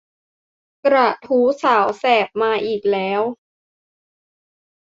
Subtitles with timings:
[0.85, 3.21] กระทู้สาวแสบมาอีกแล้ว